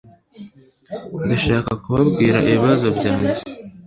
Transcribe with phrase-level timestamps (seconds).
[1.25, 3.41] Ndashaka kubabwira ibibazo byanjye